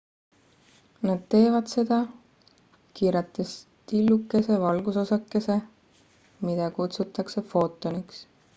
[1.07, 1.99] nad teevad seda
[2.99, 3.49] kiirates
[3.91, 5.55] tillukese valgusosakese
[6.49, 8.17] mida kutsutakse footoniks